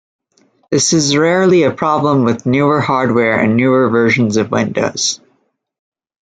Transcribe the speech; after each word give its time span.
This 0.71 0.93
is 0.93 1.15
rarely 1.15 1.61
a 1.61 1.71
problem 1.71 2.23
with 2.23 2.47
newer 2.47 2.81
hardware 2.81 3.39
and 3.39 3.55
newer 3.55 3.87
versions 3.89 4.35
of 4.35 4.49
Windows. 4.49 5.21